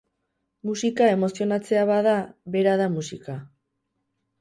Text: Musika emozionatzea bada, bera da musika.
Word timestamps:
Musika 0.69 1.09
emozionatzea 1.17 1.85
bada, 1.91 2.17
bera 2.59 2.77
da 2.83 2.91
musika. 2.99 3.41